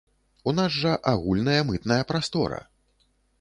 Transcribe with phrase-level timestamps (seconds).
[0.51, 2.59] У нас жа агульная мытная прастора!